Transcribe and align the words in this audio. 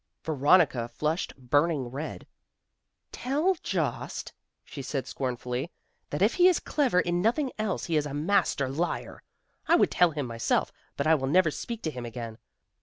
Veronica 0.23 0.87
flushed 0.87 1.37
burning 1.37 1.85
red. 1.89 2.25
"Tell 3.11 3.53
Jost," 3.61 4.33
she 4.63 4.81
said, 4.81 5.05
scornfully, 5.05 5.69
"that 6.09 6.23
if 6.23 6.33
he 6.33 6.47
is 6.47 6.59
clever 6.59 6.99
in 7.01 7.21
nothing 7.21 7.51
else 7.59 7.85
he 7.85 7.95
is 7.97 8.07
a 8.07 8.13
master 8.15 8.67
liar. 8.67 9.21
I 9.67 9.75
would 9.75 9.91
tell 9.91 10.09
him 10.09 10.25
myself, 10.25 10.71
but 10.97 11.05
I 11.05 11.13
will 11.13 11.27
never 11.27 11.51
speak 11.51 11.83
to 11.83 11.91
him 11.91 12.03
again. 12.07 12.39